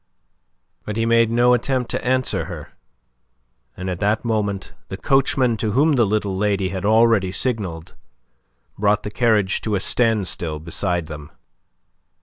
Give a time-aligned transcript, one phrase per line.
[0.83, 2.69] But he made no attempt to answer her,
[3.77, 7.93] and at that moment the coachman, to whom the little lady had already signalled,
[8.79, 11.29] brought the carriage to a standstill beside them.